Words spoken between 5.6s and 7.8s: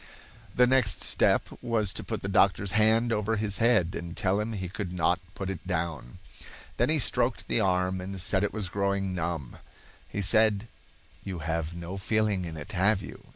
down. Then he stroked the